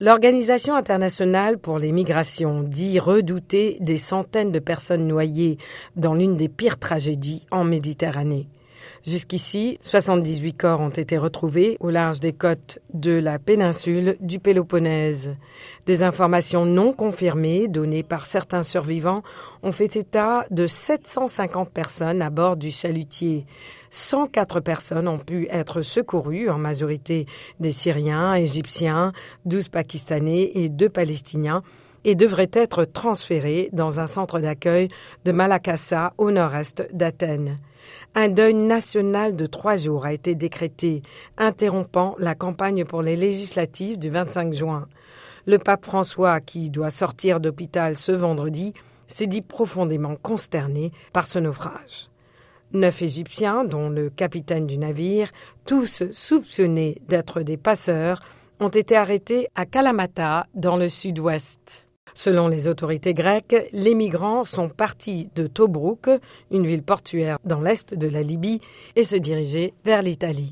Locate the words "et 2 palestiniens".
30.54-31.62